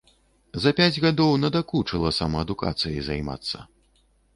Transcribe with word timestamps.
За 0.63 0.71
пяць 0.79 1.01
гадоў 1.03 1.37
надакучыла 1.43 2.13
самаадукацыяй 2.21 3.01
займацца. 3.13 3.57